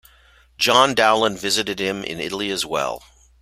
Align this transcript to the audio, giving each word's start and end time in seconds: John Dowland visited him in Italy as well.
John 0.57 0.95
Dowland 0.95 1.37
visited 1.37 1.77
him 1.79 2.03
in 2.03 2.19
Italy 2.19 2.49
as 2.49 2.65
well. 2.65 3.03